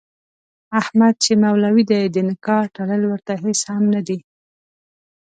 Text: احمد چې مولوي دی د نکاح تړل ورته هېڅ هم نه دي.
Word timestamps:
احمد 0.79 1.15
چې 1.23 1.31
مولوي 1.43 1.83
دی 1.91 2.01
د 2.15 2.17
نکاح 2.29 2.63
تړل 2.75 3.01
ورته 3.11 3.33
هېڅ 3.43 3.59
هم 3.71 3.83
نه 3.95 4.01
دي. 4.07 4.17